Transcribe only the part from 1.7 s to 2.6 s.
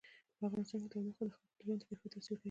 په کیفیت تاثیر کوي.